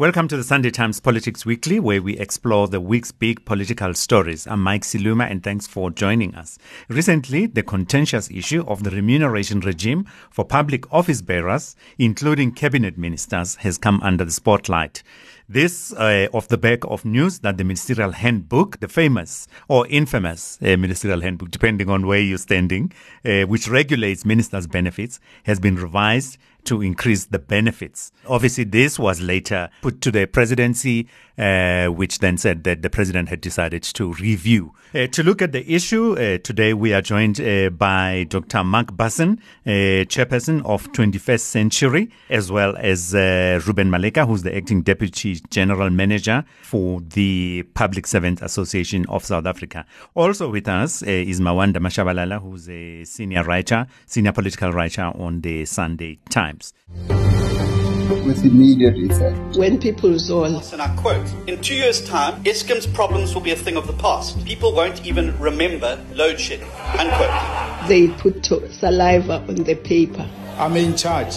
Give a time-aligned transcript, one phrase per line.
[0.00, 4.46] Welcome to the Sunday Times Politics Weekly, where we explore the week's big political stories.
[4.46, 6.58] I'm Mike Siluma, and thanks for joining us.
[6.88, 13.56] Recently, the contentious issue of the remuneration regime for public office bearers, including cabinet ministers,
[13.56, 15.02] has come under the spotlight.
[15.50, 20.58] This uh, off the back of news that the ministerial handbook, the famous or infamous
[20.62, 22.90] uh, ministerial handbook, depending on where you're standing,
[23.26, 28.12] uh, which regulates ministers' benefits, has been revised to increase the benefits.
[28.26, 33.28] Obviously, this was later put to the presidency, uh, which then said that the president
[33.28, 34.72] had decided to review.
[34.92, 38.64] Uh, to look at the issue, uh, today we are joined uh, by Dr.
[38.64, 44.54] Mark Bussin, uh, chairperson of 21st Century, as well as uh, Ruben Maleka, who's the
[44.56, 49.86] acting deputy general manager for the Public Servants Association of South Africa.
[50.16, 55.64] Also with us is Mawande AmaShabalala, who's a senior writer, senior political writer on the
[55.64, 56.49] Sunday Times.
[56.58, 59.56] With immediate effect.
[59.56, 60.60] When people zone.
[60.72, 63.92] And I quote, in two years' time, Eskom's problems will be a thing of the
[63.94, 64.44] past.
[64.44, 66.68] People won't even remember load shedding.
[66.98, 67.88] Unquote.
[67.88, 70.28] They put saliva on the paper.
[70.58, 71.36] I'm in charge.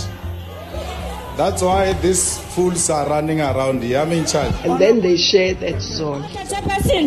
[1.35, 3.99] That's why these fools are running around here.
[3.99, 4.53] I'm in charge.
[4.63, 6.21] And then they share that zone.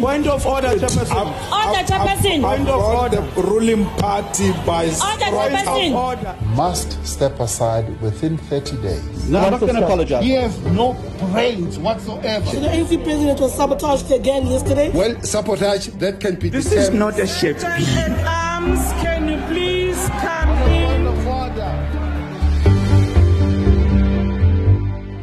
[0.01, 1.27] Point of order, Chairperson.
[1.53, 2.43] Order, Chairperson.
[2.43, 3.21] Point of order.
[3.21, 4.97] The ruling party by Order,
[5.31, 5.95] Chairperson.
[5.95, 6.37] order.
[6.57, 9.29] Must step aside within 30 days.
[9.31, 10.25] No, I'm not going to apologize.
[10.25, 10.95] He has no
[11.33, 12.51] brains whatsoever.
[12.51, 14.91] The AC president was sabotaged again yesterday.
[14.91, 18.25] Well, sabotage, that can be This is not a Shakespeare.
[18.27, 20.96] arms, can you please come in?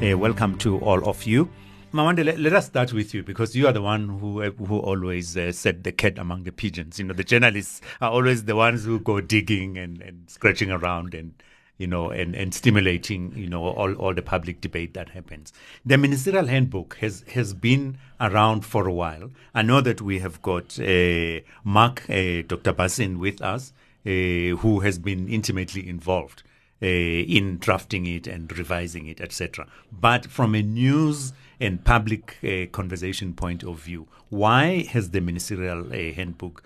[0.04, 1.48] Uh, welcome to all of you.
[1.94, 5.38] Mawande, let, let us start with you because you are the one who who always
[5.38, 7.00] uh, set the cat among the pigeons.
[7.00, 11.14] You know, the journalists are always the ones who go digging and, and scratching around
[11.14, 11.42] and
[11.78, 15.54] you know and, and stimulating you know all, all the public debate that happens.
[15.86, 19.32] The ministerial handbook has has been around for a while.
[19.56, 22.74] I know that we have got uh, Mark, uh, Dr.
[22.74, 23.72] Bussin, with us,
[24.06, 26.44] uh, who has been intimately involved
[26.88, 29.68] in drafting it and revising it, etc.
[29.92, 35.88] But from a news and public uh, conversation point of view, why has the ministerial
[35.88, 36.64] uh, handbook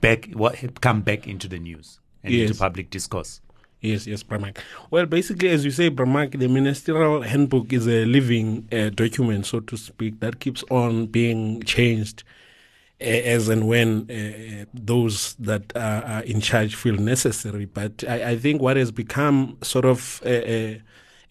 [0.00, 2.50] back what, come back into the news and Yes.
[2.50, 3.40] into public discourse?
[3.80, 4.58] Yes, yes, Bramak.
[4.90, 9.60] Well, basically, as you say, Bramak, the ministerial handbook is a living uh, document, so
[9.60, 12.39] to speak, that keeps on being changed uh,
[13.00, 17.64] as and when uh, those that are, in charge feel necessary.
[17.64, 20.82] But I, I think what has become sort of a, a,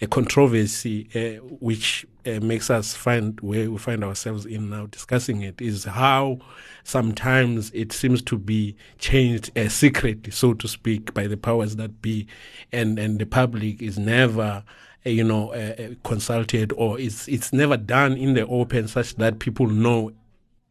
[0.01, 5.41] a controversy, uh, which uh, makes us find where we find ourselves in now discussing
[5.41, 6.39] it, is how
[6.83, 12.01] sometimes it seems to be changed uh, secretly, so to speak, by the powers that
[12.01, 12.27] be,
[12.71, 14.63] and and the public is never.
[15.05, 19.15] Uh, you know, uh, uh, consulted, or it's it's never done in the open, such
[19.15, 20.11] that people know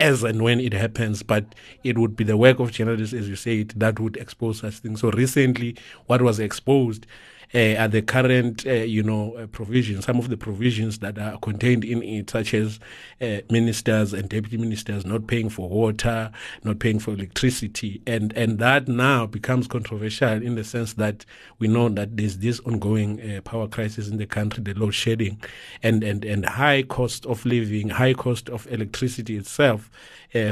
[0.01, 3.37] as and when it happens, but it would be the work of journalists, as you
[3.37, 5.01] say it, that would expose such things.
[5.01, 5.77] So recently,
[6.07, 7.07] what was exposed
[7.55, 11.39] uh, are the current, uh, you know, uh, provisions, some of the provisions that are
[11.39, 12.79] contained in it, such as
[13.21, 16.31] uh, ministers and deputy ministers not paying for water,
[16.65, 21.25] not paying for electricity, and and that now becomes controversial in the sense that
[21.59, 25.41] we know that there's this ongoing uh, power crisis in the country, the load shedding,
[25.83, 29.91] and and and high cost of living, high cost of electricity itself.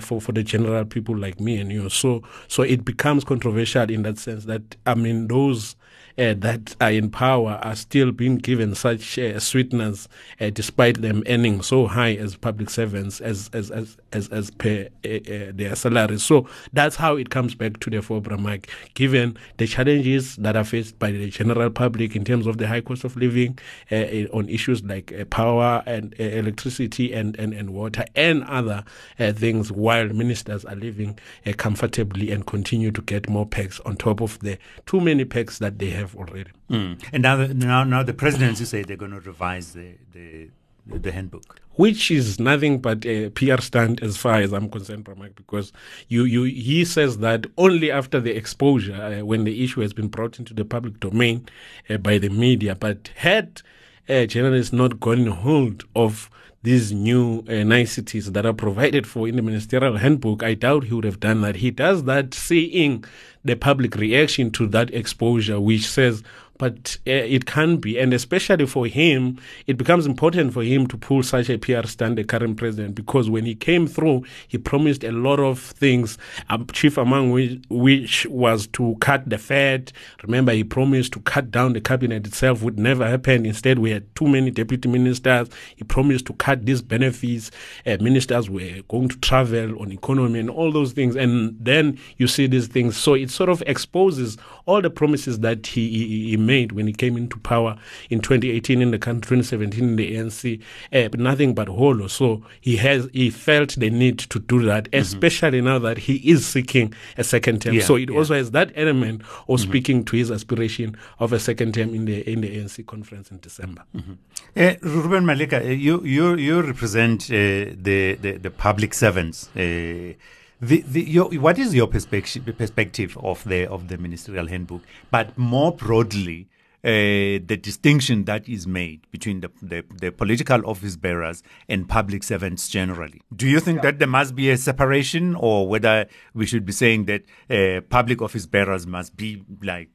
[0.01, 4.05] For for the general people like me and you, so so it becomes controversial in
[4.05, 5.77] that sense that I mean those
[6.17, 10.09] that are in power are still being given such uh, sweeteners
[10.41, 14.89] uh, despite them earning so high as public servants as as as as, as per
[15.05, 16.23] uh, uh, their salaries.
[16.23, 18.71] So that's how it comes back to the fore, Mike.
[18.95, 22.81] Given the challenges that are faced by the general public in terms of the high
[22.81, 23.59] cost of living
[23.91, 28.45] uh, uh, on issues like uh, power and uh, electricity and, and, and water and
[28.45, 28.85] other
[29.19, 33.97] uh, things, while ministers are living uh, comfortably and continue to get more packs on
[33.97, 36.51] top of the too many packs that they have already.
[36.71, 37.03] Mm.
[37.13, 40.51] And now, the, now, now the presidency say they're going to revise the, the
[40.87, 41.61] the handbook.
[41.73, 45.73] Which is nothing but a PR stunt as far as I'm concerned, Pramak, because
[46.09, 50.09] you, you he says that only after the exposure, uh, when the issue has been
[50.09, 51.47] brought into the public domain
[51.91, 52.75] uh, by the media.
[52.75, 53.61] But had
[54.09, 56.31] uh, journalists not gotten hold of
[56.67, 60.95] these new uh, niceties that are provided for in the ministerial handbook, I doubt he
[60.95, 61.55] would have done that.
[61.55, 63.05] He does that seeing
[63.45, 66.25] the public reaction to that exposure, which says
[66.59, 70.97] but uh, it can be, and especially for him, it becomes important for him to
[70.97, 75.05] pull such a PR stunt, the current president, because when he came through, he promised
[75.05, 76.19] a lot of things,
[76.49, 79.93] um, chief among which, which was to cut the Fed.
[80.23, 83.47] Remember, he promised to cut down the cabinet itself, would never happen.
[83.47, 85.49] Instead, we had too many deputy ministers.
[85.77, 87.51] He promised to cut these benefits.
[87.85, 92.27] Uh, ministers were going to travel on economy and all those things, and then you
[92.27, 92.97] see these things.
[92.97, 96.93] So it sort of exposes all the promises that he, he, he made when he
[96.93, 97.77] came into power
[98.11, 100.61] in 2018 in the country, 2017 in the ANC,
[100.93, 102.07] uh, but nothing but hollow.
[102.07, 105.01] So he has he felt the need to do that, mm-hmm.
[105.01, 107.75] especially now that he is seeking a second term.
[107.75, 108.17] Yeah, so it yeah.
[108.17, 109.57] also has that element of mm-hmm.
[109.57, 113.39] speaking to his aspiration of a second term in the in the ANC conference in
[113.39, 113.83] December.
[113.95, 114.13] Mm-hmm.
[114.57, 119.49] Uh, Ruben Maleka, uh, you you you represent uh, the, the, the public servants.
[119.57, 120.15] Uh,
[120.61, 124.83] the, the, your, what is your perspective perspective of the of the ministerial handbook?
[125.11, 126.49] But more broadly,
[126.87, 132.23] uh, the distinction that is made between the, the, the, political office bearers and public
[132.23, 133.21] servants generally.
[133.35, 133.91] Do you think yeah.
[133.91, 138.23] that there must be a separation, or whether we should be saying that uh, public
[138.23, 139.89] office bearers must be like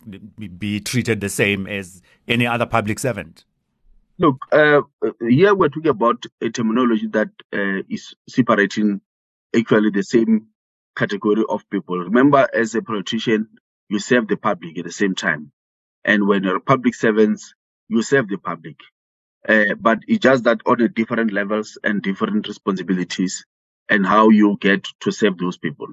[0.60, 3.46] be treated the same as any other public servant?
[4.18, 4.81] Look, uh,
[5.28, 9.02] here we're talking about a terminology that uh, is separating
[9.56, 10.48] actually the same
[10.96, 12.00] category of people.
[12.00, 13.50] Remember, as a politician,
[13.90, 15.52] you serve the public at the same time.
[16.06, 17.54] And when you're public servants,
[17.90, 18.78] you serve the public.
[19.48, 23.46] Uh, but it's just that on a different levels and different responsibilities
[23.90, 25.88] and how you get to serve those people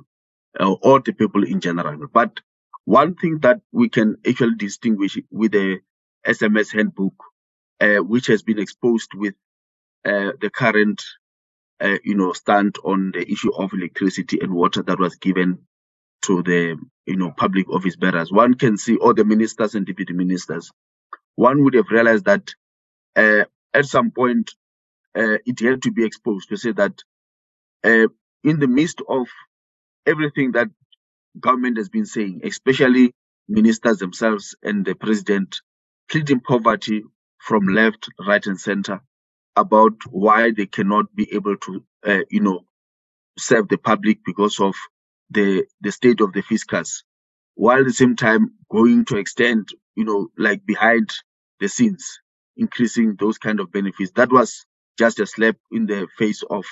[0.61, 2.09] uh, or the people in general.
[2.13, 2.41] But
[2.85, 5.81] one thing that we can actually distinguish with the
[6.27, 7.15] SMS handbook,
[7.81, 9.35] uh, which has been exposed with
[10.07, 11.03] uh, the current
[11.81, 15.61] uh, you know, stand on the issue of electricity and water that was given
[16.25, 16.77] to the,
[17.07, 18.33] you know, public office bearers.
[18.33, 20.71] One can see all the ministers and deputy ministers.
[21.37, 22.51] One would have realized that
[23.17, 23.45] uh,
[23.75, 24.53] at some point
[25.17, 26.95] uh, it had to be exposed to say that
[27.85, 28.09] uh,
[28.45, 29.27] in the midst of
[30.07, 30.69] everything that
[31.41, 33.13] government has been saying, especially
[33.49, 35.61] ministers themselves and the president
[36.11, 37.05] pleading poverty
[37.39, 39.01] from left, right, and center,
[39.61, 42.61] about why they cannot be able to, uh, you know,
[43.39, 44.75] serve the public because of
[45.31, 47.05] the the state of the fiscus,
[47.55, 51.11] while at the same time going to extend, you know, like behind
[51.61, 52.21] the scenes,
[52.57, 54.13] increasing those kind of benefits.
[54.17, 54.67] That was
[54.99, 56.65] just a slap in the face of,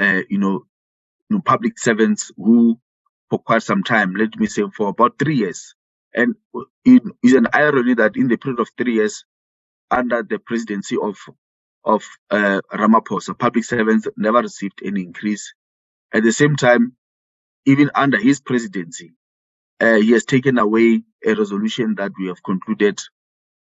[0.00, 0.64] uh, you know,
[1.30, 2.80] you know, public servants who,
[3.30, 5.74] for quite some time, let me say, for about three years,
[6.14, 6.34] and
[6.84, 9.24] it is an irony that in the period of three years,
[9.90, 11.16] under the presidency of
[11.86, 15.54] of uh, Ramaphosa, public servants never received any increase.
[16.14, 16.94] At the same time,
[17.66, 19.14] even under his presidency,
[19.80, 23.00] uh, he has taken away a resolution that we have concluded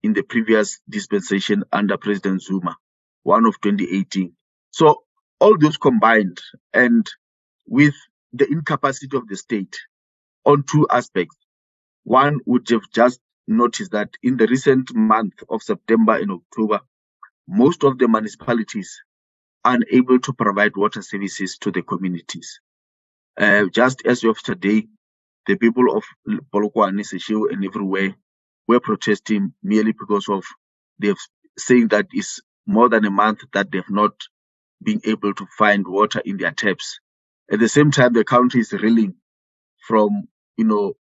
[0.04, 2.77] in the previous dispensation under President Zuma,
[3.24, 4.33] one of 2018.
[4.71, 5.04] So
[5.39, 6.39] all those combined
[6.74, 7.07] and
[7.68, 7.95] with
[8.33, 9.77] the incapacity of the state
[10.45, 11.38] on two aspects.
[12.04, 16.81] One would have just noticed that in the recent month of September and October,
[17.47, 19.01] most of the municipalities
[19.65, 22.61] unable to provide water services to the communities.
[23.39, 24.88] Uh, just as of today,
[25.47, 26.03] the people of
[26.53, 28.15] Polokwane, Seshego, and everywhere
[28.67, 30.45] were protesting merely because of
[30.99, 31.17] they've
[31.57, 34.13] saying that it's more than a month that they've not
[34.83, 36.99] been able to find water in their taps.
[37.51, 39.15] At the same time, the country is reeling
[39.88, 40.27] from,
[40.57, 40.95] you know,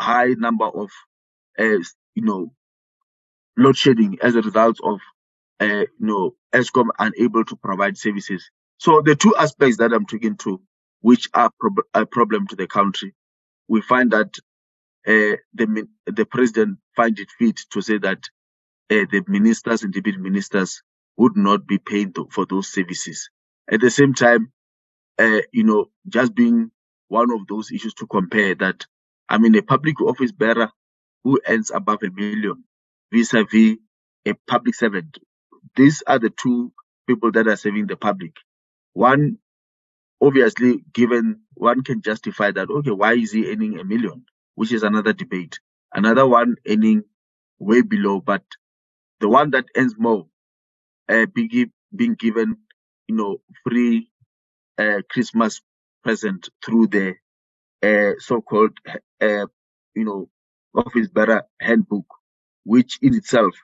[0.00, 0.90] high number of,
[1.58, 1.78] uh,
[2.14, 2.52] you know,
[3.58, 5.00] load shedding as a result of
[5.66, 8.50] you know Eskom unable to provide services.
[8.78, 10.62] So the two aspects that I'm talking to,
[11.02, 13.14] which are prob- a problem to the country,
[13.68, 14.36] we find that
[15.06, 18.20] uh, the the president find it fit to say that
[18.90, 20.82] uh, the ministers and deputy ministers
[21.16, 23.30] would not be paying to, for those services.
[23.70, 24.52] At the same time,
[25.20, 26.72] uh, you know, just being
[27.08, 28.86] one of those issues to compare that,
[29.28, 30.70] I mean, a public office bearer
[31.24, 32.64] who earns above a million
[33.12, 33.76] vis-a-vis
[34.26, 35.18] a public servant.
[35.76, 36.72] These are the two
[37.08, 38.32] people that are serving the public.
[38.94, 39.38] One,
[40.22, 44.26] obviously, given one can justify that, okay, why is he earning a million?
[44.56, 45.60] Which is another debate.
[45.94, 47.04] Another one earning
[47.58, 48.42] way below, but
[49.20, 50.26] the one that earns more,
[51.08, 52.58] uh, being, being given,
[53.08, 54.10] you know, free
[54.78, 55.62] uh, Christmas
[56.04, 57.14] present through the
[57.82, 58.72] uh, so-called,
[59.22, 59.46] uh,
[59.96, 60.30] you know,
[60.76, 62.06] office bearer handbook
[62.64, 63.54] which in itself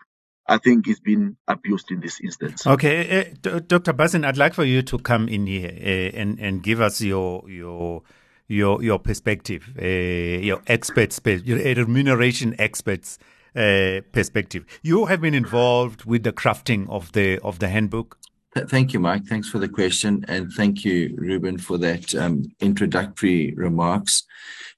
[0.49, 2.67] I think it's been abused in this instance.
[2.67, 3.93] Okay, uh, Dr.
[3.93, 7.49] Bussin, I'd like for you to come in here uh, and and give us your
[7.49, 8.03] your
[8.49, 13.19] your your perspective, uh, your experts, your remuneration experts
[14.13, 14.65] perspective.
[14.83, 18.18] You have been involved with the crafting of the of the handbook.
[18.57, 19.25] Thank you, Mike.
[19.27, 24.25] Thanks for the question, and thank you, Ruben, for that um, introductory remarks.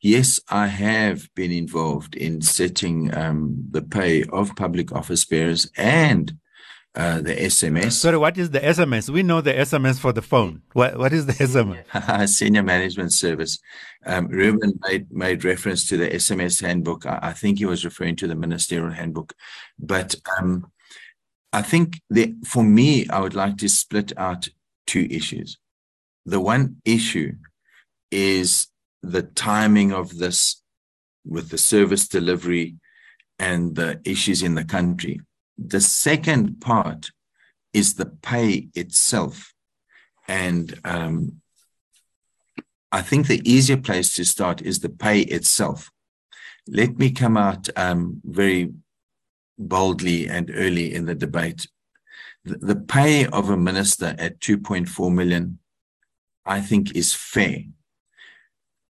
[0.02, 6.36] Yes, I have been involved in setting um, the pay of public office bearers and
[6.94, 7.92] uh, the SMS.
[7.92, 9.08] Sorry, what is the SMS?
[9.08, 10.62] We know the SMS for the phone.
[10.72, 12.28] What, what is the SMS?
[12.28, 13.58] Senior Management Service.
[14.04, 17.06] Um, Ruben made, made reference to the SMS handbook.
[17.06, 19.34] I, I, think he was referring to the ministerial handbook.
[19.78, 20.70] But um,
[21.52, 24.48] I think that for me, I would like to split out
[24.86, 25.58] two issues.
[26.26, 27.32] The one issue
[28.10, 28.68] is
[29.02, 30.62] the timing of this
[31.24, 32.76] with the service delivery
[33.38, 35.20] and the issues in the country.
[35.58, 37.10] The second part
[37.72, 39.52] is the pay itself.
[40.28, 41.40] And um,
[42.92, 45.90] I think the easier place to start is the pay itself.
[46.68, 48.72] Let me come out um, very
[49.60, 51.68] boldly and early in the debate.
[52.44, 55.58] The, pay of a minister at 2.4 million,
[56.46, 57.58] I think, is fair.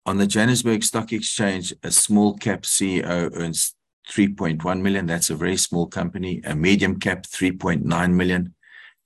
[0.06, 3.76] On the Johannesburg Stock Exchange, a small cap CEO earns
[4.10, 5.06] 3.1 million.
[5.06, 6.42] That's a very small company.
[6.46, 8.56] A medium cap, 3.9 million.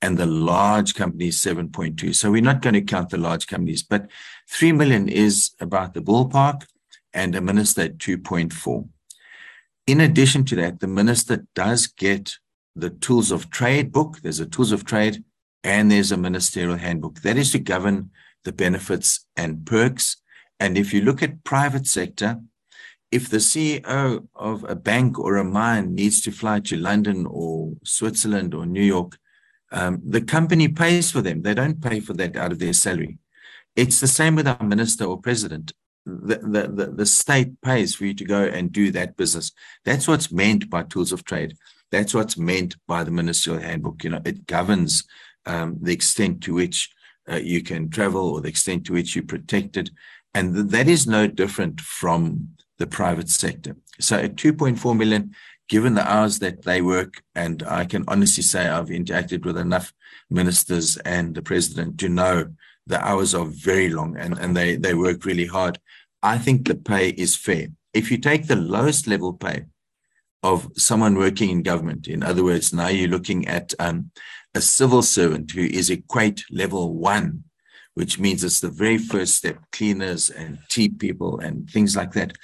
[0.01, 2.13] And the large company is 7.2.
[2.13, 4.07] So we're not going to count the large companies, but
[4.49, 6.67] 3 million is about the ballpark
[7.13, 8.87] and a minister at 2.4.
[9.87, 12.35] In addition to that, the minister does get
[12.75, 14.19] the tools of trade book.
[14.21, 15.23] There's a tools of trade
[15.63, 17.21] and there's a ministerial handbook.
[17.21, 18.11] That is to govern
[18.43, 20.17] the benefits and perks.
[20.59, 22.41] And if you look at private sector,
[23.11, 27.73] if the CEO of a bank or a mine needs to fly to London or
[27.85, 29.17] Switzerland or New York,
[29.71, 31.41] um, the company pays for them.
[31.41, 33.19] They don't pay for that out of their salary.
[33.75, 35.71] It's the same with our minister or president.
[36.07, 39.51] The, the, the, state pays for you to go and do that business.
[39.83, 41.57] That's what's meant by tools of trade.
[41.91, 44.05] That's what's meant by the ministerial handbook.
[44.05, 45.03] You know, it governs
[45.45, 46.89] um, the extent to which
[47.29, 49.91] uh, you can travel or the extent to which you're protected.
[50.33, 53.75] And th- that is no different from the private sector.
[53.99, 55.35] So at 2.4 million,
[55.67, 59.93] given the hours that they work, and I can honestly say I've interacted with enough
[60.29, 62.53] ministers and the president to know
[62.87, 65.79] the hours are very long and, and they, they work really hard.
[66.23, 67.67] I think the pay is fair.
[67.93, 69.65] If you take the lowest level pay
[70.43, 74.11] of someone working in government, in other words, now you're looking at um,
[74.55, 77.43] a civil servant who is equate level one,
[77.93, 82.37] which means it's the very first step, cleaners and tea people and things like that.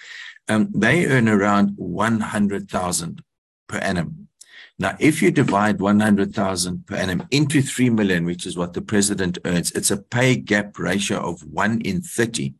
[0.49, 3.23] Um, they earn around 100,000
[3.67, 4.22] per annum.
[4.79, 9.37] Now, if you divide 100,000 per annum into 3 million, which is what the president
[9.45, 12.55] earns, it's a pay gap ratio of 1 in 30.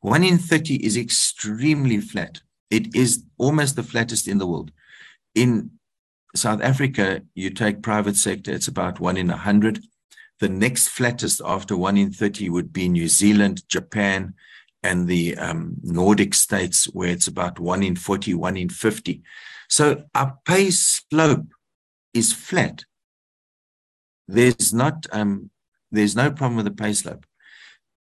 [0.00, 2.40] 1 in 30 is extremely flat.
[2.70, 4.70] It is almost the flattest in the world.
[5.34, 5.72] In
[6.34, 9.84] South Africa, you take private sector, it's about 1 in 100.
[10.40, 14.34] The next flattest after 1 in 30 would be New Zealand, Japan,
[14.82, 19.22] and the um, Nordic states, where it's about 1 in 40, 1 in 50.
[19.72, 21.46] So our pay slope
[22.12, 22.84] is flat.
[24.28, 25.48] There's not um,
[25.90, 27.24] there's no problem with the pay slope.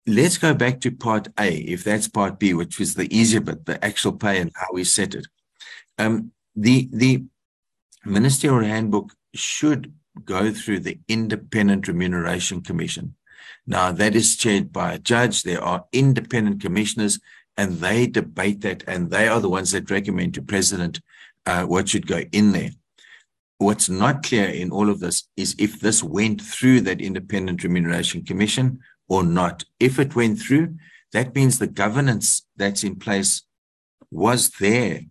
[0.06, 3.66] Let's go back to part A, if that's part B, which was the easier bit,
[3.66, 5.26] the actual pay and how we set it.
[5.98, 7.24] Um, the the
[8.04, 9.92] ministerial handbook should
[10.24, 13.16] go through the Independent Remuneration Commission.
[13.66, 15.42] Now, that is chaired by a judge.
[15.42, 17.18] There are independent commissioners,
[17.56, 21.00] and they debate that, and they are the ones that recommend to President
[21.46, 22.70] uh, what should go in there.
[23.58, 28.24] What's not clear in all of this is if this went through that Independent Remuneration
[28.24, 29.64] Commission or not.
[29.80, 30.76] If it went through,
[31.12, 33.42] that means the governance that's in place
[34.10, 35.02] was there.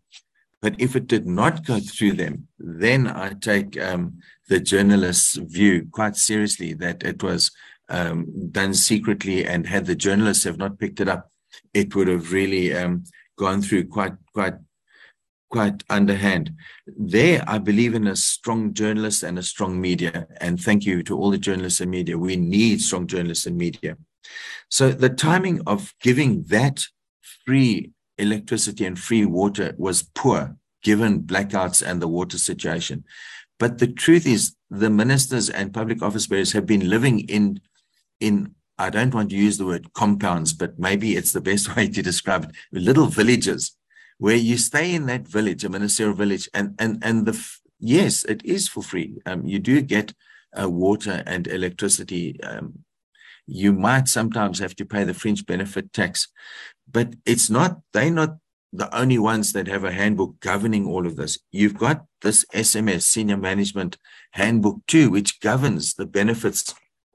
[0.61, 5.87] But if it did not go through them, then I take um, the journalist's view
[5.91, 7.51] quite seriously that it was
[7.89, 11.31] um, done secretly, and had the journalists have not picked it up,
[11.73, 13.03] it would have really um,
[13.37, 14.55] gone through quite quite
[15.49, 16.51] quite underhand.
[16.87, 20.27] There, I believe in a strong journalist and a strong media.
[20.41, 22.17] And thank you to all the journalists and media.
[22.17, 23.97] We need strong journalists and media.
[24.69, 26.83] So the timing of giving that
[27.45, 33.03] free electricity and free water was poor, given blackouts and the water situation.
[33.59, 37.61] But the truth is, the ministers and public office bearers have been living in
[38.19, 41.87] in I don't want to use the word compounds, but maybe it's the best way
[41.87, 42.51] to describe it.
[42.71, 43.75] Little villages
[44.17, 47.35] where you stay in that village, a ministerial village, and and and the
[47.79, 49.17] yes, it is for free.
[49.25, 50.13] Um, you do get
[50.59, 52.41] uh, water and electricity.
[52.41, 52.79] Um,
[53.47, 56.27] you might sometimes have to pay the fringe benefit tax,
[56.89, 57.81] but it's not.
[57.93, 58.37] They're not
[58.77, 61.39] the only ones that have a handbook governing all of this.
[61.51, 63.97] You've got this SMS senior management
[64.31, 66.73] handbook too, which governs the benefits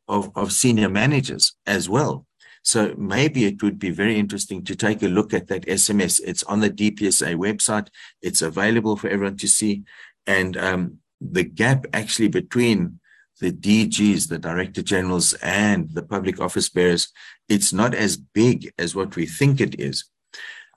[0.08, 2.26] of, of senior managers as well.
[2.62, 6.20] So maybe it would be very interesting to take a look at that SMS.
[6.24, 7.88] It's on the DPSA website.
[8.20, 9.84] It's available for everyone to see.
[10.26, 13.00] And um, the gap actually between
[13.40, 17.08] the DGs, the director generals, and the public office bearers,
[17.48, 20.04] it's not as big as what we think it is.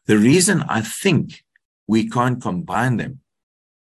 [0.06, 1.44] The reason I think
[1.88, 3.20] we can't combine them,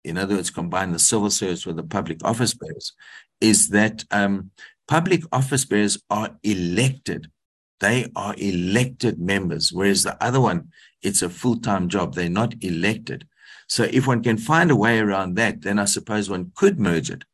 [0.03, 2.93] in other words, combine the civil service with the public office bearers,
[3.39, 4.51] is that um,
[4.87, 7.29] public office bearers are elected.
[7.79, 10.69] They are elected members, whereas the other one,
[11.01, 12.13] it's a full time job.
[12.13, 13.27] They're not elected.
[13.67, 17.09] So if one can find a way around that, then I suppose one could merge
[17.09, 17.25] it.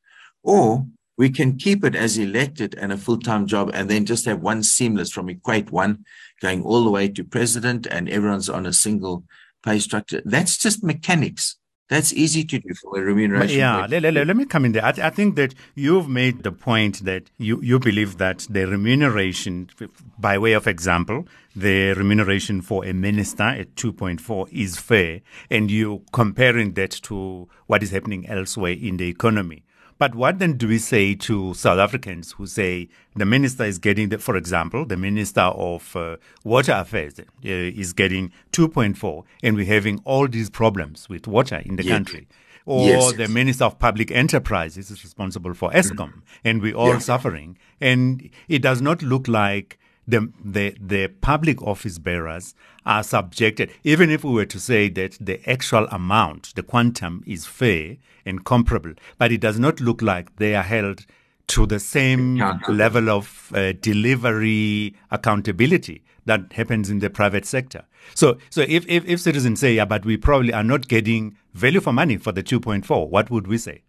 [0.43, 0.85] Or
[1.17, 4.41] we can keep it as elected and a full time job and then just have
[4.41, 6.05] one seamless from equate one
[6.41, 9.23] going all the way to president and everyone's on a single
[9.63, 10.21] pay structure.
[10.25, 11.57] That's just mechanics.
[11.91, 13.59] That's easy to do for a remuneration.
[13.59, 14.85] Yeah, let, let, let, me come in there.
[14.85, 19.69] I, I, think that you've made the point that you, you believe that the remuneration,
[20.17, 25.19] by way of example, the remuneration for a minister at 2.4 is fair,
[25.49, 29.65] and you're comparing that to what is happening elsewhere in the economy.
[30.01, 34.09] But what then do we say to South Africans who say the minister is getting,
[34.09, 39.63] the, for example, the minister of uh, water affairs uh, is getting 2.4, and we're
[39.63, 42.27] having all these problems with water in the country?
[42.65, 46.19] Or yes, the minister of public enterprises is responsible for Eskom, mm-hmm.
[46.45, 46.97] and we're all yeah.
[46.97, 47.59] suffering.
[47.79, 49.77] And it does not look like
[50.11, 52.53] the, the, the public office bearers
[52.85, 57.45] are subjected, even if we were to say that the actual amount, the quantum is
[57.45, 61.05] fair and comparable, but it does not look like they are held
[61.47, 62.37] to the same
[62.69, 67.83] level of uh, delivery accountability that happens in the private sector.
[68.13, 71.81] So, so if, if, if citizens say, yeah, but we probably are not getting value
[71.81, 73.83] for money for the 2.4, what would we say?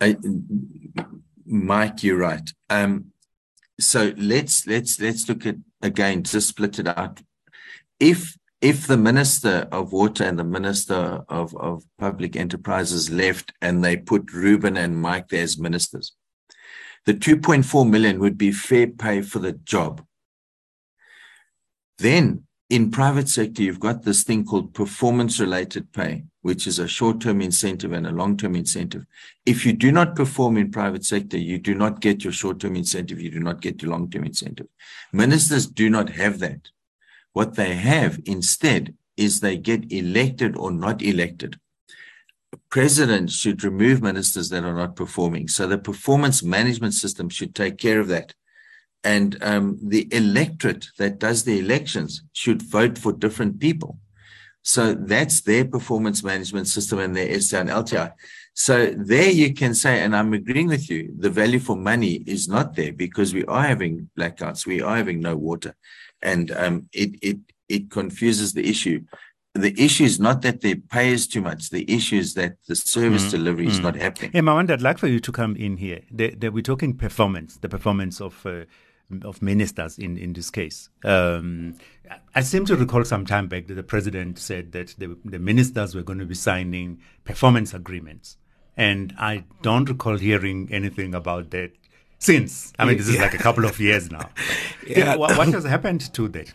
[0.00, 0.16] I,
[1.44, 2.48] Mike, you're right.
[2.70, 3.12] Um,
[3.80, 7.20] so let's let's let's look at again just split it out
[7.98, 13.82] if if the minister of water and the minister of, of public enterprises left and
[13.82, 16.12] they put Ruben and Mike there as ministers,
[17.06, 20.04] the 2.4 million would be fair pay for the job.
[21.98, 26.88] Then in private sector, you've got this thing called performance related pay which is a
[26.88, 29.04] short-term incentive and a long-term incentive.
[29.44, 33.20] If you do not perform in private sector, you do not get your short-term incentive,
[33.20, 34.66] you do not get your long-term incentive.
[35.12, 36.70] Ministers do not have that.
[37.32, 41.60] What they have instead is they get elected or not elected.
[42.70, 45.46] Presidents should remove ministers that are not performing.
[45.46, 48.34] So the performance management system should take care of that.
[49.02, 53.98] And um, the electorate that does the elections should vote for different people.
[54.62, 58.12] So that's their performance management system and their STI and LTI.
[58.54, 62.48] So there you can say, and I'm agreeing with you, the value for money is
[62.48, 65.74] not there because we are having blackouts, we are having no water,
[66.20, 69.00] and um, it it it confuses the issue.
[69.54, 71.70] The issue is not that they pay us too much.
[71.70, 74.32] The issue is that the service mm delivery is mm not happening.
[74.32, 76.02] Hey, Mawande, I'd like for you to come in here.
[76.10, 78.64] They, they, we're talking performance, the performance of uh,
[79.22, 80.88] of ministers in, in this case.
[81.04, 81.76] Um,
[82.34, 85.94] I seem to recall some time back that the president said that the, the ministers
[85.94, 88.36] were going to be signing performance agreements.
[88.76, 91.72] And I don't recall hearing anything about that
[92.18, 92.72] since.
[92.78, 93.22] I mean, this is yeah.
[93.22, 94.30] like a couple of years now.
[94.86, 95.16] yeah.
[95.16, 96.52] What, what, has happened to that?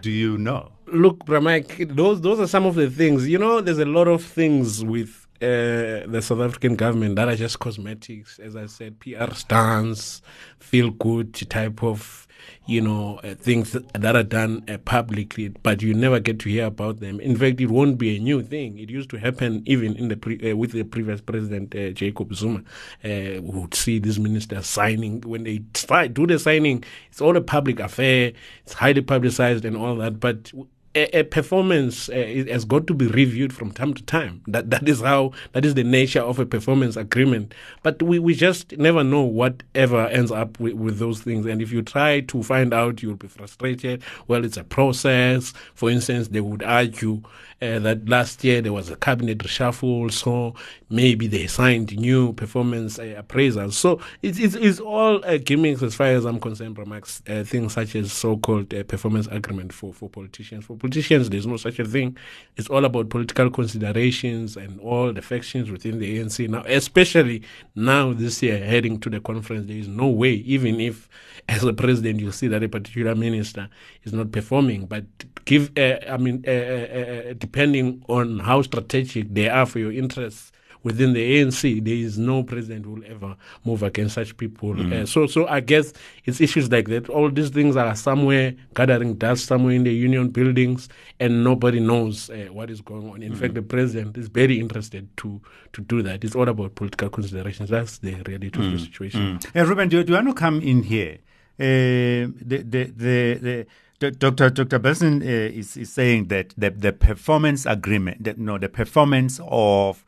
[0.00, 0.72] Do you know?
[0.86, 3.26] Look, Bramak, those those are some of the things.
[3.26, 7.36] You know, there's a lot of things with uh, the South African government that are
[7.36, 8.38] just cosmetics.
[8.38, 10.22] As I said, PR stance,
[10.58, 12.26] feel good type of,
[12.66, 16.66] you know, uh, things that are done uh, publicly, but you never get to hear
[16.66, 17.20] about them.
[17.20, 18.78] In fact, it won't be a new thing.
[18.78, 22.34] It used to happen even in the pre- uh, with the previous president uh, Jacob
[22.34, 22.62] Zuma.
[23.04, 26.84] Uh, would see these ministers signing when they try do the signing.
[27.10, 28.32] It's all a public affair.
[28.64, 30.52] It's highly publicized and all that, but
[30.94, 34.42] a, a performance uh, has got to be reviewed from time to time.
[34.46, 37.54] That that is how that is the nature of a performance agreement.
[37.82, 41.46] But we, we just never know whatever ends up with, with those things.
[41.46, 44.02] And if you try to find out, you'll be frustrated.
[44.28, 45.52] Well, it's a process.
[45.74, 47.22] For instance, they would argue
[47.62, 50.54] uh, that last year there was a cabinet reshuffle, so
[50.90, 53.72] maybe they signed new performance uh, appraisals.
[53.72, 57.72] So it's, it's, it's all uh, gimmicks as far as I'm concerned, Bramax, uh, things
[57.72, 60.66] such as so-called uh, performance agreement for, for politicians.
[60.66, 62.14] For politicians, there's no such a thing.
[62.58, 66.46] It's all about political considerations and all the factions within the ANC.
[66.46, 67.42] Now, especially
[67.74, 71.08] now this year, heading to the conference, there is no way, even if
[71.48, 73.70] as a president you see that a particular minister
[74.02, 75.04] is not performing, but
[75.46, 79.92] give, uh, I mean, uh, uh, uh depending on how strategic they are for your
[79.92, 80.52] interests
[80.84, 84.74] within the ANC, there is no president who will ever move against such people.
[84.74, 84.92] Mm.
[84.92, 85.92] Uh, so, so I guess
[86.24, 87.08] it's issues like that.
[87.08, 92.30] All these things are somewhere gathering dust somewhere in the union buildings, and nobody knows
[92.30, 93.22] uh, what is going on.
[93.22, 93.36] In mm.
[93.36, 95.40] fact, the president is very interested to
[95.72, 96.22] to do that.
[96.22, 97.70] It's all about political considerations.
[97.70, 98.66] That's the reality mm.
[98.66, 98.84] of the mm.
[98.84, 99.38] situation.
[99.38, 99.60] Mm.
[99.60, 101.18] Uh, Ruben, do, do you want to come in here?
[101.58, 103.66] Uh, the the the, the
[104.10, 104.50] Dr.
[104.50, 104.78] Dr.
[104.78, 110.03] Bussin uh, is, is saying that the, the performance agreement, that, no, the performance of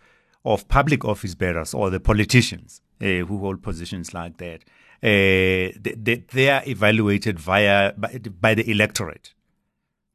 [0.47, 4.63] of public office bearers or the politicians uh, who hold positions like that,
[5.03, 9.35] uh, they, they, are evaluated via by, by, the electorate.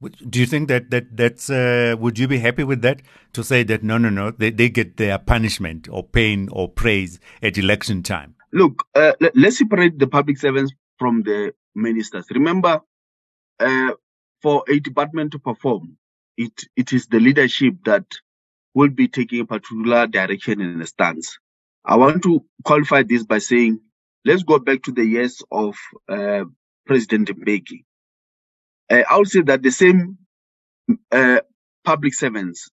[0.01, 3.61] Do you think that that that's uh, would you be happy with that to say
[3.61, 8.01] that no no no they, they get their punishment or pain or praise at election
[8.01, 8.33] time?
[8.51, 12.25] Look, uh, let's separate the public servants from the ministers.
[12.31, 12.81] Remember,
[13.59, 13.91] uh,
[14.41, 15.97] for a department to perform,
[16.35, 18.05] it it is the leadership that
[18.73, 21.37] will be taking a particular direction and a stance.
[21.85, 23.81] I want to qualify this by saying,
[24.25, 25.75] let's go back to the years of
[26.09, 26.45] uh,
[26.85, 27.83] President Mbeki.
[28.91, 30.17] Uh, I would say that the same
[31.11, 31.41] uh,
[31.85, 32.69] public servants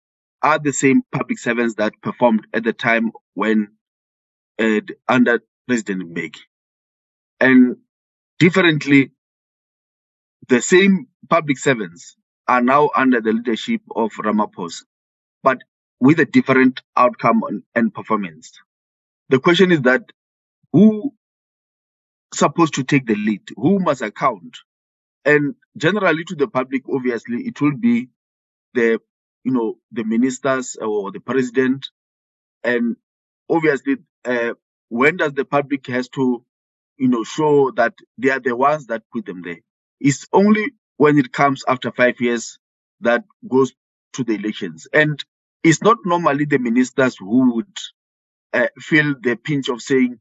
[0.42, 3.68] are the same public servants that performed at the time when
[4.60, 6.40] uh, under President Mbeki.
[7.40, 7.76] And
[8.38, 9.12] differently,
[10.48, 12.16] the same public servants
[12.48, 14.82] are now under the leadership of Ramaphosa.
[15.42, 15.62] But
[16.04, 17.42] with a different outcome
[17.74, 18.52] and performance.
[19.30, 20.02] The question is that
[20.72, 21.14] who
[22.34, 23.42] supposed to take the lead?
[23.56, 24.58] Who must account?
[25.24, 28.10] And generally to the public, obviously, it will be
[28.74, 29.00] the,
[29.44, 31.88] you know, the ministers or the president.
[32.64, 32.96] And
[33.50, 34.54] obviously, uh,
[34.90, 36.44] when does the public has to,
[36.98, 39.60] you know, show that they are the ones that put them there?
[40.00, 42.58] It's only when it comes after five years
[43.00, 43.72] that goes
[44.14, 44.88] to the elections.
[44.92, 45.22] And
[45.64, 47.78] it's not normally the ministers who would
[48.54, 50.20] uh, feel the pinch of saying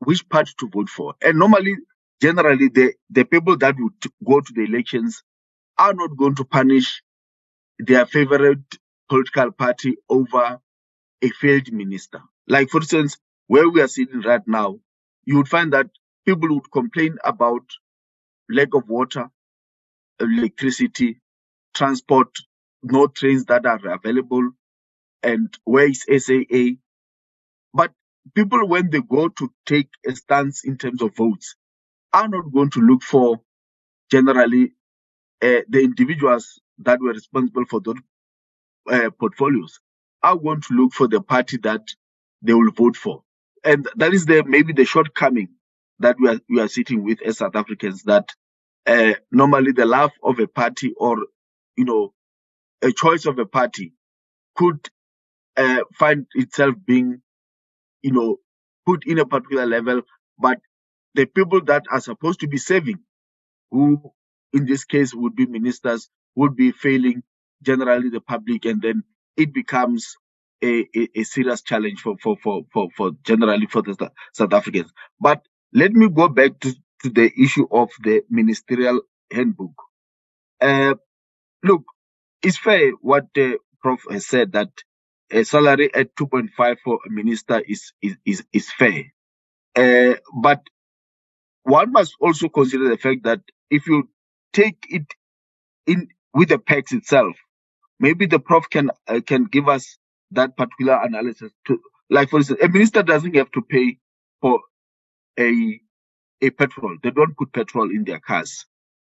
[0.00, 1.14] which party to vote for.
[1.22, 1.76] And normally,
[2.22, 3.94] generally, the, the people that would
[4.26, 5.22] go to the elections
[5.78, 7.02] are not going to punish
[7.78, 8.60] their favorite
[9.08, 10.60] political party over
[11.22, 12.20] a failed minister.
[12.48, 13.18] Like, for instance,
[13.48, 14.80] where we are sitting right now,
[15.26, 15.88] you would find that
[16.26, 17.62] people would complain about
[18.50, 19.30] lack of water,
[20.20, 21.20] electricity,
[21.74, 22.30] transport,
[22.82, 24.50] no trains that are available,
[25.22, 26.76] and where is SAA?
[27.74, 27.92] But
[28.34, 31.56] people, when they go to take a stance in terms of votes,
[32.12, 33.40] are not going to look for
[34.10, 34.72] generally
[35.42, 37.96] uh, the individuals that were responsible for those
[38.90, 39.80] uh, portfolios
[40.22, 41.82] are going to look for the party that
[42.42, 43.22] they will vote for.
[43.64, 45.50] And that is the maybe the shortcoming
[46.00, 48.30] that we are we are sitting with as South Africans that
[48.86, 51.18] uh, normally the love of a party or
[51.76, 52.14] you know
[52.82, 53.94] a choice of a party
[54.56, 54.88] could
[55.56, 57.22] uh, find itself being,
[58.02, 58.38] you know,
[58.86, 60.02] put in a particular level,
[60.38, 60.60] but
[61.14, 63.00] the people that are supposed to be serving,
[63.70, 64.12] who
[64.54, 67.22] in this case would be ministers, would be failing
[67.62, 69.04] generally the public, and then
[69.36, 70.16] it becomes
[70.62, 74.92] a, a, a serious challenge for, for, for, for, for generally for the South Africans.
[75.20, 75.42] But
[75.74, 79.74] let me go back to, to the issue of the ministerial handbook.
[80.60, 80.94] Uh,
[81.64, 81.84] look,
[82.42, 84.70] it's fair what the prof has said that
[85.32, 89.04] a salary at 2.5 for a minister is is is, is fair.
[89.76, 90.62] Uh, but
[91.64, 94.08] one must also consider the fact that if you
[94.52, 95.06] take it
[95.86, 97.36] in with the PACS itself,
[98.00, 99.98] maybe the prof can uh, can give us
[100.32, 101.52] that particular analysis.
[101.68, 103.98] To like for instance, a minister doesn't have to pay
[104.42, 104.60] for
[105.38, 105.80] a
[106.42, 106.96] a petrol.
[107.02, 108.66] They don't put petrol in their cars.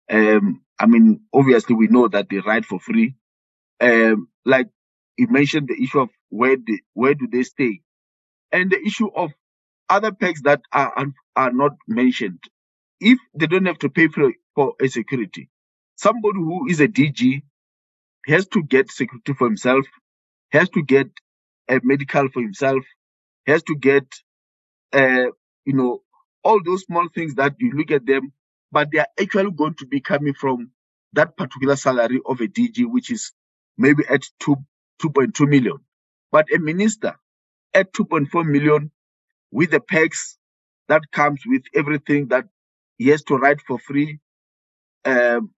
[0.09, 3.15] Um, I mean, obviously we know that they ride for free.
[3.81, 4.67] Um, like
[5.17, 7.81] you mentioned the issue of where they, where do they stay
[8.51, 9.31] and the issue of
[9.89, 10.93] other PACS that are,
[11.37, 12.39] are not mentioned.
[13.01, 15.49] If they don't have to pay for, for a security,
[15.97, 17.43] somebody who is a DG
[18.27, 19.85] has to get security for himself,
[20.51, 21.07] has to get
[21.69, 22.83] a medical for himself,
[23.47, 24.05] has to get,
[24.93, 25.27] uh,
[25.65, 26.01] you know,
[26.43, 28.33] all those small things that you look at them,
[28.71, 30.71] but they are actually going to be coming from
[31.13, 33.33] that particular salary of a DG, which is
[33.77, 34.57] maybe at 2,
[35.03, 35.79] 2.2 million.
[36.31, 37.15] But a minister
[37.73, 38.91] at 2.4 million
[39.51, 40.37] with the PACS
[40.89, 42.45] that comes with everything that
[42.97, 44.19] he has to write for free.
[45.05, 45.51] Um,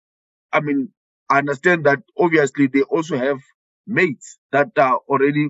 [0.53, 0.91] I mean,
[1.29, 3.39] I understand that obviously they also have
[3.87, 5.49] mates that are already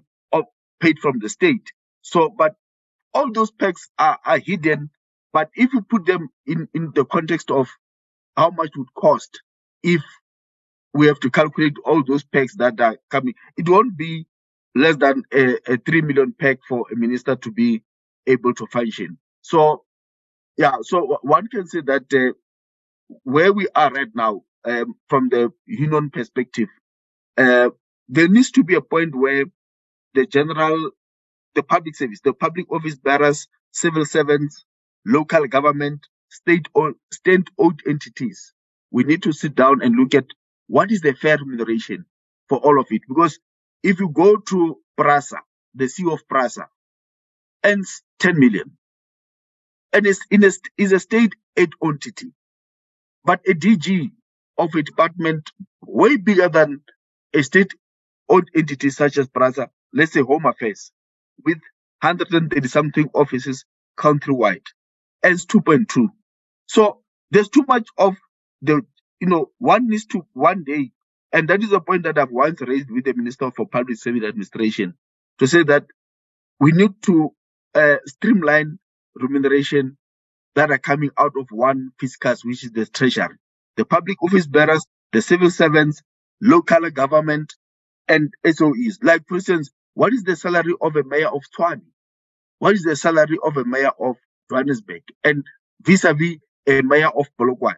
[0.81, 1.71] paid from the state.
[2.03, 2.55] So, but
[3.13, 4.91] all those perks are, are hidden.
[5.33, 7.69] But if you put them in, in the context of
[8.37, 9.41] how much it would cost
[9.83, 10.01] if
[10.93, 14.27] we have to calculate all those perks that are coming, it won't be
[14.75, 17.83] less than a, a 3 million pack for a minister to be
[18.27, 19.17] able to function.
[19.41, 19.85] So,
[20.57, 22.33] yeah, so one can say that uh,
[23.23, 26.69] where we are right now, um, from the union perspective,
[27.37, 27.69] uh,
[28.09, 29.45] there needs to be a point where
[30.15, 30.91] the general,
[31.55, 34.65] the public service, the public office bearers, civil servants,
[35.05, 38.53] local government, state-owned, state-owned entities,
[38.91, 40.25] we need to sit down and look at
[40.67, 42.05] what is the fair remuneration
[42.49, 43.01] for all of it.
[43.07, 43.39] Because
[43.83, 45.37] if you go to PRASA,
[45.75, 46.67] the CEO of PRASA,
[47.65, 48.77] earns 10 million.
[49.93, 52.33] And is in a, is a state aid entity,
[53.25, 54.11] but a DG
[54.57, 55.49] of a department
[55.85, 56.81] way bigger than
[57.33, 57.73] a state
[58.29, 60.91] owned entity such as PRASA, let's say Home Affairs,
[61.45, 61.59] with
[62.01, 63.65] 130 something offices
[63.97, 64.65] countrywide,
[65.25, 66.07] earns 2.2.
[66.67, 67.01] So
[67.31, 68.15] there's too much of
[68.61, 68.81] the,
[69.21, 70.91] you know, one needs to one day,
[71.33, 74.23] and that is a point that I've once raised with the Minister for Public Service
[74.23, 74.95] Administration
[75.39, 75.85] to say that
[76.59, 77.31] we need to
[77.75, 78.79] uh, streamline
[79.15, 79.97] remuneration
[80.55, 83.37] that are coming out of one fiscus, which is the treasury.
[83.77, 86.03] The public office bearers, the civil servants,
[86.41, 87.55] local government,
[88.07, 88.99] and SOEs.
[89.03, 91.81] Like, for instance, what is the salary of a mayor of Tshwane?
[92.59, 94.17] What is the salary of a mayor of
[94.49, 95.01] Johannesburg?
[95.23, 95.43] And
[95.81, 97.75] vis-a-vis a mayor of Polokwane?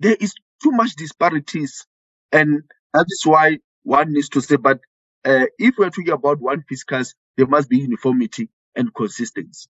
[0.00, 1.86] There is too much disparities.
[2.32, 2.62] And
[2.92, 4.80] that is why one needs to say, but
[5.24, 9.68] uh, if we're talking about one fiscus, there must be uniformity and consistency.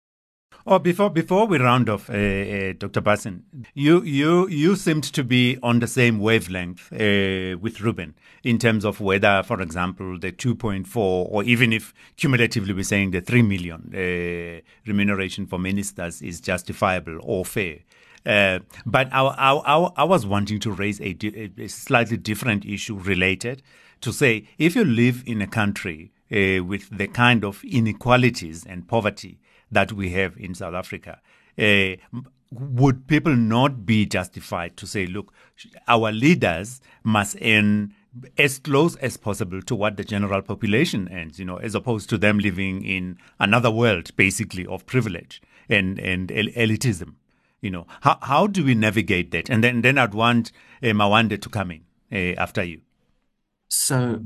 [0.66, 3.02] Oh, before before we round off, uh, uh, Dr.
[3.02, 3.42] Bussin,
[3.74, 8.86] you you you seemed to be on the same wavelength uh, with Ruben in terms
[8.86, 13.92] of whether, for example, the 2.4 or even if cumulatively we're saying the 3 million
[13.94, 17.80] uh, remuneration for ministers is justifiable or fair.
[18.26, 21.14] Uh, but I, I, I, was wanting to raise a,
[21.58, 23.62] a, slightly different issue related
[24.00, 28.88] to say if you live in a country uh, with the kind of inequalities and
[28.88, 29.40] poverty
[29.74, 31.20] that we have in South Africa.
[31.58, 31.96] Uh,
[32.52, 35.34] would people not be justified to say, look,
[35.88, 37.94] our leaders must earn
[38.38, 42.18] as close as possible to what the general population earns, you know, as opposed to
[42.18, 47.16] them living in another world, basically, of privilege and, and elitism.
[47.62, 49.50] You know, how, how do we navigate that?
[49.50, 50.52] And then, then I'd want
[50.84, 52.82] uh, Mawande to come in uh, after you.
[53.68, 54.26] So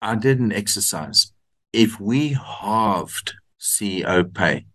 [0.00, 1.31] I did an exercise
[1.72, 4.66] if we halved CEO pay,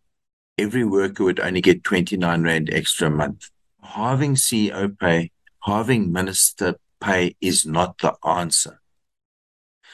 [0.58, 3.50] every worker would only get 29 Rand extra a month.
[3.84, 5.32] Halving CEO pay,
[5.64, 8.82] halving minister pay is not the answer.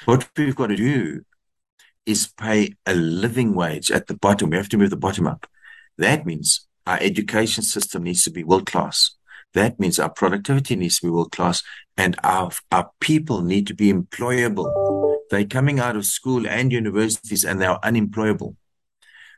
[0.05, 1.25] What we've got to do
[2.05, 4.49] is pay a living wage at the bottom.
[4.49, 5.47] We have to move the bottom up.
[5.97, 9.11] That means our education system needs to be world class.
[9.53, 11.63] That means our productivity needs to be world class
[11.95, 17.43] and our, our people need to be employable they're coming out of school and universities
[17.43, 18.55] and they're unemployable.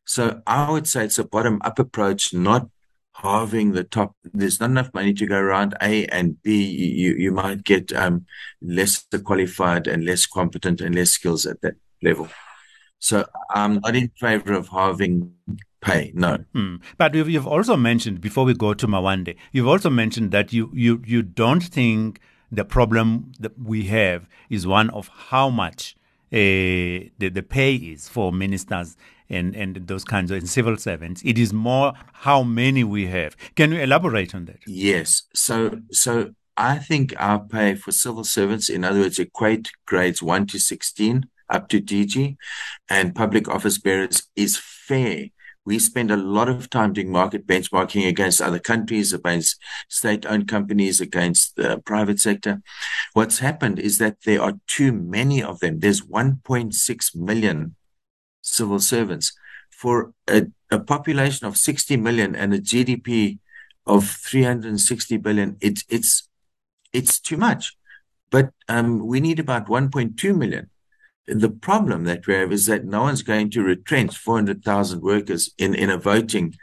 [0.05, 2.69] So I would say it's a bottom up approach, not
[3.13, 4.15] halving the top.
[4.23, 5.75] There's not enough money to go around.
[5.81, 8.25] A and B, you, you might get um,
[8.61, 12.27] less qualified and less competent and less skills at that level.
[12.99, 15.33] So I'm not in favor of halving
[15.81, 16.11] pay.
[16.13, 16.37] No.
[16.53, 16.77] Hmm.
[16.97, 21.01] But you've also mentioned before we go to Mawande, you've also mentioned that you you
[21.05, 22.19] you don't think
[22.51, 25.95] the problem that we have is one of how much
[26.31, 26.37] uh,
[27.19, 28.97] the, the pay is for ministers
[29.29, 31.21] and, and those kinds of civil servants.
[31.23, 33.35] It is more how many we have.
[33.55, 34.59] Can you elaborate on that?
[34.67, 35.23] Yes.
[35.33, 40.47] So, so I think our pay for civil servants, in other words, equate grades 1
[40.47, 42.37] to 16 up to DG
[42.89, 45.27] and public office bearers is fair
[45.65, 51.01] we spend a lot of time doing market benchmarking against other countries, against state-owned companies,
[51.01, 52.61] against the private sector.
[53.13, 55.79] What's happened is that there are too many of them.
[55.79, 57.75] There's 1.6 million
[58.41, 59.33] civil servants
[59.71, 63.39] for a, a population of 60 million and a GDP
[63.87, 65.57] of 360 billion.
[65.61, 66.29] It's it's
[66.93, 67.75] it's too much.
[68.29, 70.69] But um, we need about 1.2 million
[71.27, 75.73] the problem that we have is that no one's going to retrench 400,000 workers in,
[75.73, 76.55] in a voting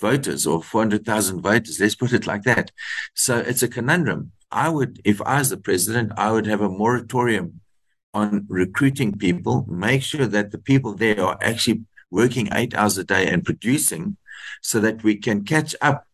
[0.00, 1.80] voters or 400,000 voters.
[1.80, 2.70] Let's put it like that.
[3.14, 4.32] So it's a conundrum.
[4.50, 7.60] I would, if I was the president, I would have a moratorium
[8.14, 13.04] on recruiting people, make sure that the people there are actually working eight hours a
[13.04, 14.16] day and producing
[14.62, 16.06] so that we can catch up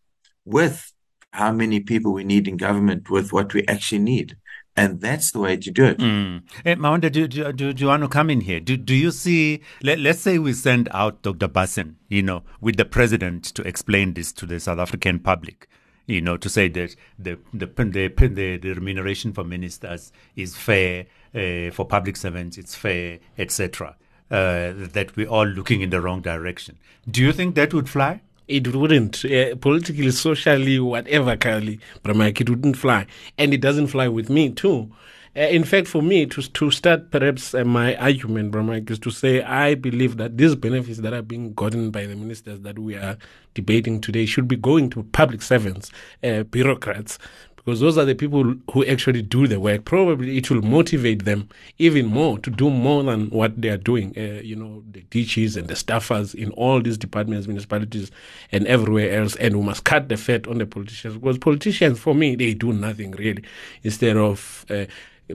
[0.45, 0.93] with
[1.33, 4.37] how many people we need in government with what we actually need.
[4.77, 5.99] And that's the way to do it.
[5.99, 6.43] Mm.
[6.65, 8.59] Hey, Mawande, do, do, do, do you want to come in here?
[8.59, 11.47] Do, do you see, let, let's say we send out Dr.
[11.47, 15.69] Bussin, you know, with the president to explain this to the South African public,
[16.07, 21.07] you know, to say that the, the, the, the, the remuneration for ministers is fair,
[21.35, 23.97] uh, for public servants it's fair, etc.
[24.29, 26.79] Uh, that we're all looking in the wrong direction.
[27.09, 28.23] Do you think that would fly?
[28.49, 33.07] It wouldn't uh, politically, socially, whatever, Carly, Bramak, it wouldn't fly,
[33.39, 34.91] and it doesn't fly with me too.
[35.37, 39.11] Uh, in fact, for me to to start perhaps uh, my argument, Bramak, is to
[39.11, 42.95] say I believe that these benefits that are being gotten by the ministers that we
[42.95, 43.19] are
[43.55, 45.91] debating today should be going to public servants,
[46.23, 47.19] uh, bureaucrats,
[47.65, 49.85] because those are the people who actually do the work.
[49.87, 51.49] Probably it will motivate them
[51.79, 54.13] even more to do more than what they are doing.
[54.17, 58.11] Uh, you know, the DGs and the staffers in all these departments, municipalities,
[58.53, 59.35] and everywhere else.
[59.37, 62.73] And we must cut the fat on the politicians because politicians, for me, they do
[62.73, 63.45] nothing really.
[63.83, 64.85] Instead of uh,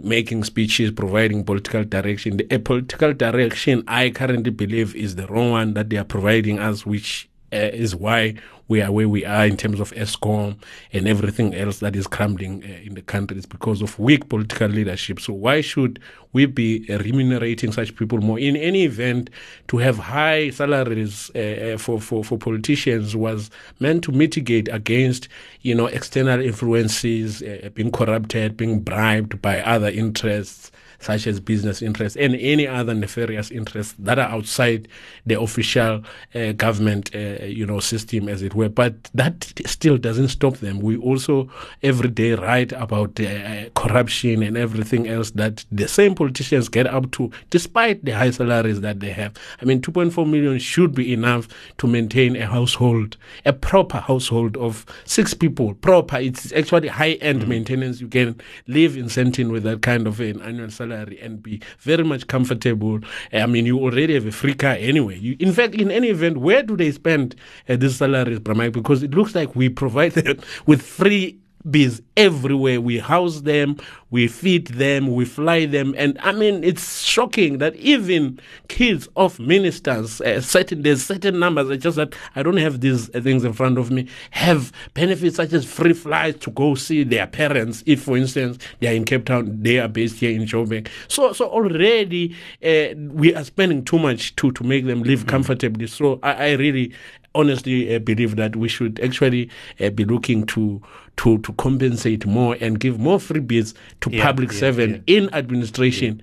[0.04, 2.38] making speeches, providing political direction.
[2.38, 6.60] The a political direction I currently believe is the wrong one that they are providing
[6.60, 8.36] us, which uh, is why
[8.70, 10.56] we are where we are in terms of Eskom
[10.94, 13.36] and everything else that is crumbling uh, in the country.
[13.36, 15.20] It's because of weak political leadership.
[15.20, 16.00] So why should
[16.34, 18.40] we be uh, remunerating such people more?
[18.40, 19.32] In any event,
[19.70, 25.28] to have high salaries uh, uh for, for, for politicians was meant to mitigate against,
[25.62, 31.82] you know, external influences, uh, being corrupted, being bribed by other interests such as business
[31.82, 34.88] interests and any other nefarious interests that are outside
[35.26, 36.04] the official
[36.36, 38.70] uh, government, uh, you know, system, as it were.
[38.70, 40.80] But that still doesn't stop them.
[40.80, 41.50] We also
[41.82, 47.12] every day write about uh, corruption and everything else that the same politicians get up
[47.12, 49.34] to, despite the high salaries that they have.
[49.62, 54.86] I mean, 2.4 million should be enough to maintain a household, a proper household of
[55.06, 55.76] six people.
[55.76, 56.18] Proper.
[56.18, 57.50] It's actually high-end mm-hmm.
[57.50, 58.02] maintenance.
[58.02, 61.62] You can live in Sandton with that kind of an annual salary salary and be
[61.80, 63.00] very much comfortable.
[63.32, 65.18] I mean, you already have a free car anyway.
[65.18, 67.36] You, in fact, in any event, where do they spend
[67.68, 68.72] uh, these salaries, Bramai?
[68.72, 71.38] Because it looks like we provide them with free
[71.70, 72.82] bees everywhere.
[72.82, 73.78] We house them,
[74.12, 79.40] we feed them, we fly them, and I mean it's shocking that even kids of
[79.40, 81.70] ministers, uh, certain there's certain numbers.
[81.70, 84.08] It's just that I don't have these uh, things in front of me.
[84.32, 87.84] Have benefits such as free flights to go see their parents.
[87.86, 90.88] If, for instance, they are in Cape Town, they are based here in Joburg.
[91.08, 95.28] So, so already uh, we are spending too much to to make them live mm.
[95.28, 95.88] comfortably.
[95.88, 96.94] So I, I really
[97.36, 100.82] honestly uh, believe that we should actually uh, be looking to
[101.18, 105.18] to to compensate more and give more freebies to yeah, public yeah, servants yeah.
[105.18, 106.22] in administration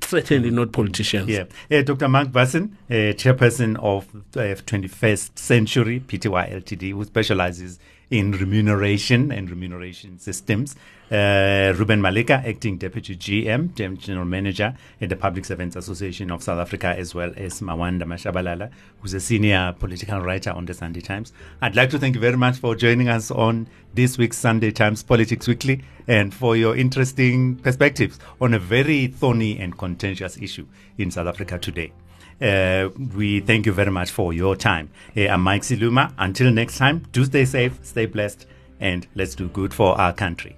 [0.00, 1.28] certainly not politicians.
[1.28, 1.44] Yeah.
[1.70, 2.08] Uh, Dr.
[2.08, 7.78] Mark Bussin, uh, chairperson of uh, 21st Century PTY Ltd, who specializes
[8.10, 10.74] in remuneration and remuneration systems.
[11.10, 16.58] Uh, Reuben Maleka, acting deputy GM, general manager at the Public Servants Association of South
[16.58, 21.32] Africa, as well as Mawande AmaShabalala, who's a senior political writer on the Sunday Times.
[21.62, 25.02] I'd like to thank you very much for joining us on this week's Sunday Times
[25.02, 30.66] Politics Weekly and for your interesting perspectives on a very thorny and contentious issue
[30.98, 31.90] in South Africa today.
[32.38, 34.90] Uh, we thank you very much for your time.
[35.16, 36.12] Uh, I'm Mike Siluma.
[36.18, 38.46] Until next time, do stay safe, stay blessed,
[38.78, 40.57] and let's do good for our country.